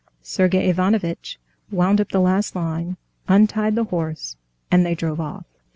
Sergey 0.23 0.67
Ivanovitch 0.67 1.37
wound 1.69 2.01
up 2.01 2.09
the 2.09 2.19
last 2.19 2.55
line, 2.55 2.97
untied 3.27 3.75
the 3.75 3.83
horse, 3.83 4.35
and 4.71 4.83
they 4.83 4.95
drove 4.95 5.21
off. 5.21 5.45